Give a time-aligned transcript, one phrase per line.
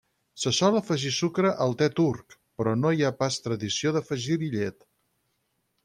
[0.43, 4.85] Se sol afegir sucre al te turc, però no hi ha pas tradició d'afegir-hi llet.